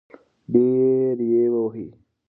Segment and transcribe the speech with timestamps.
[0.53, 1.87] ډېر يې ووهی.